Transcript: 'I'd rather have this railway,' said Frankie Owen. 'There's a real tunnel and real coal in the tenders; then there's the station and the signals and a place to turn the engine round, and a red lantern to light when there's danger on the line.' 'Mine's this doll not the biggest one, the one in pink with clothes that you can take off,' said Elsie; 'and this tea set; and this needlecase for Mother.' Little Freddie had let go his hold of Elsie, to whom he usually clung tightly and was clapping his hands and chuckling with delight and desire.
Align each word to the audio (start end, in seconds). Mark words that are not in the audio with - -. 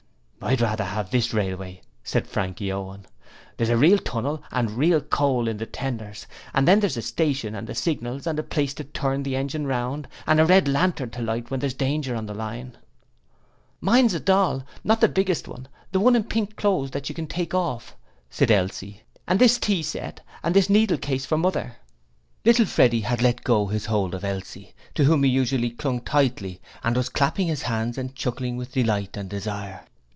'I'd 0.43 0.59
rather 0.59 0.83
have 0.83 1.11
this 1.11 1.35
railway,' 1.35 1.81
said 2.03 2.25
Frankie 2.25 2.71
Owen. 2.73 3.05
'There's 3.55 3.69
a 3.69 3.77
real 3.77 3.99
tunnel 3.99 4.41
and 4.51 4.71
real 4.71 4.99
coal 4.99 5.47
in 5.47 5.57
the 5.57 5.67
tenders; 5.67 6.25
then 6.59 6.79
there's 6.79 6.95
the 6.95 7.03
station 7.03 7.53
and 7.53 7.67
the 7.67 7.75
signals 7.75 8.25
and 8.25 8.39
a 8.39 8.43
place 8.43 8.73
to 8.73 8.83
turn 8.83 9.21
the 9.21 9.35
engine 9.35 9.67
round, 9.67 10.07
and 10.25 10.39
a 10.41 10.45
red 10.45 10.67
lantern 10.67 11.11
to 11.11 11.21
light 11.21 11.51
when 11.51 11.59
there's 11.59 11.75
danger 11.75 12.15
on 12.15 12.25
the 12.25 12.33
line.' 12.33 12.75
'Mine's 13.81 14.13
this 14.13 14.21
doll 14.21 14.63
not 14.83 14.99
the 14.99 15.07
biggest 15.07 15.47
one, 15.47 15.67
the 15.91 15.99
one 15.99 16.15
in 16.15 16.23
pink 16.23 16.49
with 16.49 16.55
clothes 16.57 16.89
that 16.91 17.07
you 17.07 17.13
can 17.13 17.27
take 17.27 17.53
off,' 17.53 17.95
said 18.31 18.49
Elsie; 18.51 19.03
'and 19.27 19.37
this 19.39 19.59
tea 19.59 19.83
set; 19.83 20.21
and 20.43 20.55
this 20.55 20.69
needlecase 20.69 21.23
for 21.25 21.37
Mother.' 21.37 21.75
Little 22.45 22.65
Freddie 22.65 23.01
had 23.01 23.21
let 23.21 23.43
go 23.43 23.67
his 23.67 23.85
hold 23.85 24.15
of 24.15 24.25
Elsie, 24.25 24.73
to 24.95 25.03
whom 25.03 25.21
he 25.23 25.29
usually 25.29 25.69
clung 25.69 26.01
tightly 26.01 26.59
and 26.83 26.97
was 26.97 27.09
clapping 27.09 27.47
his 27.47 27.61
hands 27.61 27.97
and 27.99 28.15
chuckling 28.15 28.57
with 28.57 28.71
delight 28.73 29.15
and 29.15 29.29
desire. 29.29 29.85